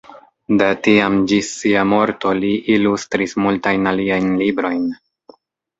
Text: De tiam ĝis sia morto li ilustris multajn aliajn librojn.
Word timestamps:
De 0.61 0.69
tiam 0.87 1.17
ĝis 1.31 1.51
sia 1.59 1.83
morto 1.91 2.33
li 2.41 2.51
ilustris 2.77 3.39
multajn 3.47 3.95
aliajn 3.95 4.35
librojn. 4.45 4.95